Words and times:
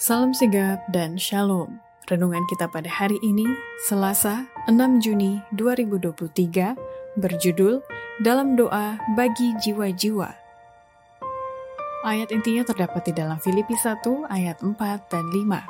Salam 0.00 0.32
sigap 0.32 0.80
dan 0.88 1.20
shalom. 1.20 1.76
Renungan 2.08 2.40
kita 2.48 2.72
pada 2.72 2.88
hari 2.88 3.20
ini, 3.20 3.44
Selasa 3.84 4.48
6 4.64 4.96
Juni 5.04 5.44
2023, 5.52 7.20
berjudul 7.20 7.84
Dalam 8.24 8.56
Doa 8.56 8.96
Bagi 9.12 9.52
Jiwa-Jiwa. 9.60 10.32
Ayat 12.08 12.32
intinya 12.32 12.64
terdapat 12.64 13.04
di 13.04 13.12
dalam 13.12 13.36
Filipi 13.44 13.76
1 13.76 14.24
ayat 14.32 14.64
4 14.64 14.72
dan 15.12 15.28
5. 15.28 15.68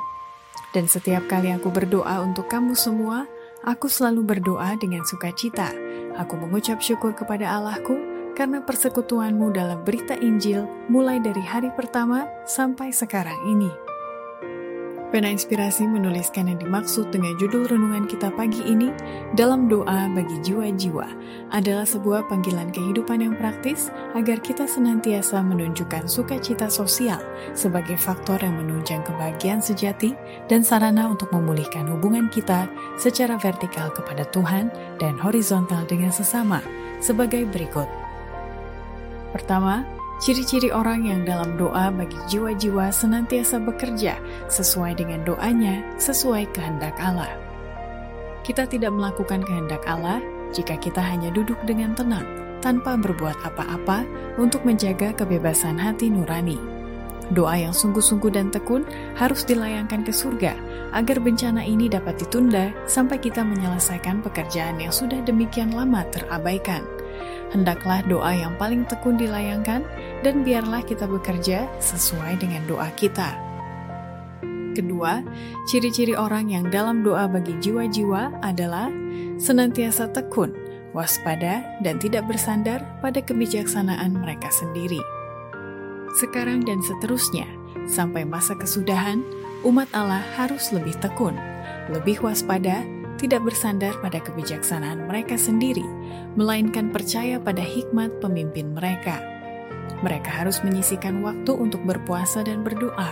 Dan 0.79 0.87
setiap 0.87 1.27
kali 1.27 1.51
aku 1.51 1.67
berdoa 1.67 2.23
untuk 2.23 2.47
kamu 2.47 2.71
semua, 2.71 3.27
aku 3.67 3.91
selalu 3.91 4.23
berdoa 4.23 4.79
dengan 4.79 5.03
sukacita. 5.03 5.75
Aku 6.15 6.39
mengucap 6.39 6.79
syukur 6.79 7.11
kepada 7.11 7.51
Allahku 7.51 7.99
karena 8.39 8.63
persekutuanmu 8.63 9.51
dalam 9.51 9.83
berita 9.83 10.15
Injil 10.15 10.63
mulai 10.87 11.19
dari 11.19 11.43
hari 11.43 11.67
pertama 11.75 12.31
sampai 12.47 12.95
sekarang 12.95 13.35
ini. 13.51 13.90
Pena 15.11 15.27
Inspirasi 15.27 15.91
menuliskan 15.91 16.47
yang 16.47 16.55
dimaksud 16.63 17.11
dengan 17.11 17.35
judul 17.35 17.67
renungan 17.67 18.07
kita 18.07 18.31
pagi 18.31 18.63
ini 18.63 18.95
dalam 19.35 19.67
doa 19.67 20.07
bagi 20.07 20.39
jiwa-jiwa 20.39 21.03
adalah 21.51 21.83
sebuah 21.83 22.31
panggilan 22.31 22.71
kehidupan 22.71 23.19
yang 23.19 23.35
praktis 23.35 23.91
agar 24.15 24.39
kita 24.39 24.63
senantiasa 24.63 25.43
menunjukkan 25.43 26.07
sukacita 26.07 26.71
sosial 26.71 27.19
sebagai 27.51 27.99
faktor 27.99 28.39
yang 28.39 28.55
menunjang 28.55 29.03
kebahagiaan 29.03 29.59
sejati 29.59 30.15
dan 30.47 30.63
sarana 30.63 31.11
untuk 31.11 31.27
memulihkan 31.35 31.91
hubungan 31.91 32.31
kita 32.31 32.71
secara 32.95 33.35
vertikal 33.35 33.91
kepada 33.91 34.23
Tuhan 34.31 34.71
dan 34.95 35.19
horizontal 35.19 35.83
dengan 35.91 36.15
sesama 36.15 36.63
sebagai 37.03 37.43
berikut. 37.51 37.91
Pertama, 39.35 39.83
Ciri-ciri 40.21 40.69
orang 40.69 41.09
yang 41.09 41.25
dalam 41.25 41.57
doa 41.57 41.89
bagi 41.89 42.13
jiwa-jiwa 42.29 42.93
senantiasa 42.93 43.57
bekerja 43.57 44.21
sesuai 44.53 45.01
dengan 45.01 45.25
doanya, 45.25 45.81
sesuai 45.97 46.45
kehendak 46.53 46.93
Allah. 47.01 47.33
Kita 48.45 48.69
tidak 48.69 48.93
melakukan 48.93 49.41
kehendak 49.41 49.81
Allah 49.89 50.21
jika 50.53 50.77
kita 50.77 51.01
hanya 51.01 51.33
duduk 51.33 51.57
dengan 51.65 51.97
tenang, 51.97 52.21
tanpa 52.61 53.01
berbuat 53.01 53.33
apa-apa 53.41 54.05
untuk 54.37 54.61
menjaga 54.61 55.09
kebebasan 55.17 55.81
hati 55.81 56.13
nurani. 56.13 56.61
Doa 57.33 57.57
yang 57.57 57.73
sungguh-sungguh 57.73 58.29
dan 58.29 58.53
tekun 58.53 58.85
harus 59.17 59.41
dilayangkan 59.41 60.05
ke 60.05 60.13
surga 60.13 60.53
agar 60.93 61.17
bencana 61.17 61.65
ini 61.65 61.89
dapat 61.89 62.21
ditunda 62.21 62.69
sampai 62.85 63.17
kita 63.17 63.41
menyelesaikan 63.41 64.21
pekerjaan 64.21 64.77
yang 64.77 64.93
sudah 64.93 65.17
demikian 65.25 65.73
lama 65.73 66.05
terabaikan 66.13 66.85
hendaklah 67.51 67.99
doa 68.07 68.31
yang 68.31 68.55
paling 68.55 68.87
tekun 68.87 69.19
dilayangkan 69.19 69.83
dan 70.21 70.45
biarlah 70.45 70.85
kita 70.85 71.09
bekerja 71.09 71.65
sesuai 71.81 72.41
dengan 72.41 72.61
doa 72.69 72.89
kita. 72.93 73.51
Kedua, 74.71 75.19
ciri-ciri 75.67 76.15
orang 76.15 76.47
yang 76.47 76.71
dalam 76.71 77.03
doa 77.03 77.27
bagi 77.27 77.59
jiwa-jiwa 77.59 78.39
adalah 78.39 78.87
senantiasa 79.35 80.07
tekun, 80.15 80.55
waspada, 80.95 81.65
dan 81.83 81.99
tidak 81.99 82.23
bersandar 82.23 82.79
pada 83.03 83.19
kebijaksanaan 83.19 84.15
mereka 84.15 84.47
sendiri. 84.47 85.03
Sekarang 86.23 86.63
dan 86.63 86.79
seterusnya, 86.79 87.47
sampai 87.83 88.23
masa 88.23 88.55
kesudahan, 88.55 89.23
umat 89.67 89.91
Allah 89.91 90.23
harus 90.39 90.71
lebih 90.71 90.95
tekun, 91.03 91.35
lebih 91.91 92.23
waspada, 92.23 92.83
tidak 93.19 93.43
bersandar 93.43 93.91
pada 93.99 94.23
kebijaksanaan 94.23 95.03
mereka 95.05 95.35
sendiri, 95.35 95.85
melainkan 96.39 96.95
percaya 96.95 97.43
pada 97.43 97.61
hikmat 97.61 98.23
pemimpin 98.23 98.71
mereka. 98.71 99.19
Mereka 99.99 100.31
harus 100.31 100.63
menyisikan 100.63 101.19
waktu 101.19 101.51
untuk 101.51 101.83
berpuasa 101.83 102.41
dan 102.47 102.63
berdoa. 102.63 103.11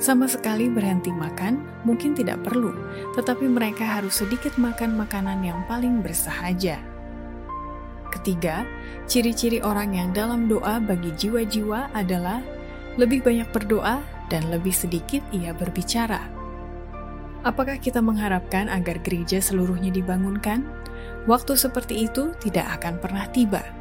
Sama 0.00 0.24
sekali 0.24 0.72
berhenti 0.72 1.12
makan 1.12 1.60
mungkin 1.84 2.16
tidak 2.16 2.40
perlu, 2.40 2.72
tetapi 3.18 3.44
mereka 3.44 4.00
harus 4.00 4.22
sedikit 4.22 4.56
makan 4.56 4.96
makanan 4.96 5.44
yang 5.44 5.60
paling 5.68 6.00
bersahaja. 6.00 6.80
Ketiga, 8.08 8.64
ciri-ciri 9.04 9.60
orang 9.60 9.92
yang 9.92 10.08
dalam 10.16 10.48
doa 10.48 10.80
bagi 10.80 11.12
jiwa-jiwa 11.14 11.92
adalah 11.92 12.40
lebih 12.96 13.22
banyak 13.22 13.48
berdoa 13.52 14.00
dan 14.32 14.48
lebih 14.48 14.72
sedikit 14.72 15.20
ia 15.30 15.52
berbicara. 15.52 16.40
Apakah 17.40 17.80
kita 17.80 18.04
mengharapkan 18.04 18.68
agar 18.68 19.00
gereja 19.00 19.40
seluruhnya 19.40 19.88
dibangunkan? 19.88 20.64
Waktu 21.24 21.56
seperti 21.56 22.08
itu 22.08 22.36
tidak 22.40 22.80
akan 22.80 23.00
pernah 23.00 23.24
tiba. 23.32 23.79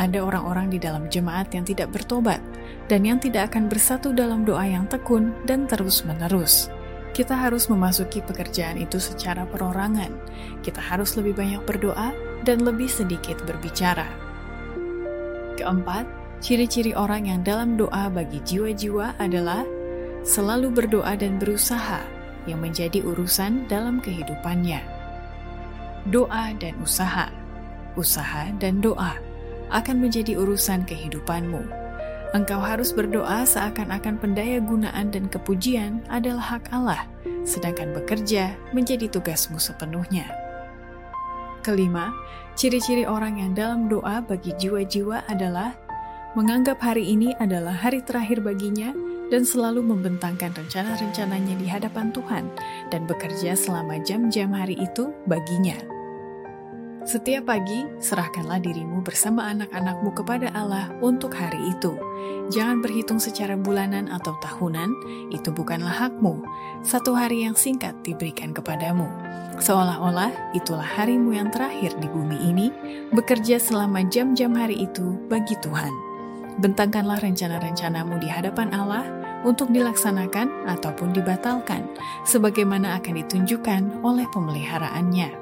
Ada 0.00 0.24
orang-orang 0.24 0.72
di 0.72 0.80
dalam 0.80 1.06
jemaat 1.12 1.52
yang 1.52 1.68
tidak 1.68 1.92
bertobat 1.92 2.40
dan 2.88 3.04
yang 3.04 3.20
tidak 3.20 3.52
akan 3.52 3.68
bersatu 3.68 4.10
dalam 4.16 4.42
doa 4.42 4.64
yang 4.64 4.88
tekun 4.88 5.36
dan 5.44 5.68
terus-menerus. 5.68 6.72
Kita 7.12 7.36
harus 7.36 7.68
memasuki 7.68 8.24
pekerjaan 8.24 8.80
itu 8.80 8.96
secara 8.96 9.44
perorangan. 9.44 10.08
Kita 10.64 10.80
harus 10.80 11.12
lebih 11.20 11.36
banyak 11.36 11.60
berdoa 11.68 12.16
dan 12.48 12.64
lebih 12.64 12.88
sedikit 12.88 13.36
berbicara. 13.44 14.08
Keempat, 15.60 16.08
ciri-ciri 16.40 16.96
orang 16.96 17.28
yang 17.28 17.44
dalam 17.44 17.76
doa 17.76 18.08
bagi 18.08 18.40
jiwa-jiwa 18.40 19.20
adalah 19.20 19.60
selalu 20.24 20.72
berdoa 20.72 21.12
dan 21.12 21.36
berusaha 21.36 22.00
yang 22.48 22.64
menjadi 22.64 23.04
urusan 23.04 23.68
dalam 23.68 24.00
kehidupannya. 24.00 24.80
Doa 26.08 26.56
dan 26.56 26.74
usaha, 26.80 27.28
usaha 27.94 28.48
dan 28.56 28.80
doa 28.80 29.31
akan 29.72 30.04
menjadi 30.04 30.36
urusan 30.36 30.84
kehidupanmu. 30.84 31.64
Engkau 32.32 32.60
harus 32.60 32.96
berdoa 32.96 33.44
seakan-akan 33.44 34.16
pendaya 34.16 34.56
gunaan 34.60 35.12
dan 35.12 35.28
kepujian 35.28 36.00
adalah 36.08 36.56
hak 36.56 36.72
Allah, 36.72 37.04
sedangkan 37.44 37.92
bekerja 37.92 38.56
menjadi 38.72 39.08
tugasmu 39.08 39.60
sepenuhnya. 39.60 40.28
Kelima, 41.60 42.08
ciri-ciri 42.56 43.04
orang 43.04 43.36
yang 43.36 43.52
dalam 43.52 43.86
doa 43.86 44.24
bagi 44.24 44.56
jiwa-jiwa 44.56 45.28
adalah 45.28 45.76
menganggap 46.32 46.80
hari 46.80 47.12
ini 47.12 47.36
adalah 47.36 47.76
hari 47.76 48.00
terakhir 48.00 48.40
baginya 48.40 48.96
dan 49.28 49.44
selalu 49.44 49.84
membentangkan 49.84 50.52
rencana-rencananya 50.56 51.56
di 51.56 51.66
hadapan 51.68 52.12
Tuhan 52.12 52.48
dan 52.88 53.04
bekerja 53.08 53.56
selama 53.56 54.00
jam-jam 54.04 54.52
hari 54.52 54.76
itu 54.76 55.12
baginya. 55.28 55.76
Setiap 57.02 57.50
pagi, 57.50 57.82
serahkanlah 57.98 58.62
dirimu 58.62 59.02
bersama 59.02 59.50
anak-anakmu 59.50 60.14
kepada 60.14 60.54
Allah 60.54 60.86
untuk 61.02 61.34
hari 61.34 61.74
itu. 61.74 61.98
Jangan 62.54 62.78
berhitung 62.78 63.18
secara 63.18 63.58
bulanan 63.58 64.06
atau 64.06 64.38
tahunan, 64.38 64.86
itu 65.34 65.50
bukanlah 65.50 65.90
hakmu. 65.90 66.46
Satu 66.86 67.10
hari 67.18 67.42
yang 67.42 67.58
singkat 67.58 67.98
diberikan 68.06 68.54
kepadamu. 68.54 69.10
Seolah-olah 69.58 70.54
itulah 70.54 70.86
harimu 70.86 71.34
yang 71.34 71.50
terakhir 71.50 71.90
di 71.98 72.06
bumi 72.06 72.38
ini, 72.38 72.70
bekerja 73.10 73.58
selama 73.58 74.06
jam-jam 74.06 74.54
hari 74.54 74.86
itu 74.86 75.18
bagi 75.26 75.58
Tuhan. 75.58 75.90
Bentangkanlah 76.62 77.18
rencana-rencanamu 77.18 78.22
di 78.22 78.30
hadapan 78.30 78.70
Allah, 78.70 79.02
untuk 79.42 79.74
dilaksanakan 79.74 80.70
ataupun 80.70 81.10
dibatalkan, 81.10 81.82
sebagaimana 82.22 83.02
akan 83.02 83.26
ditunjukkan 83.26 84.06
oleh 84.06 84.22
pemeliharaannya. 84.30 85.41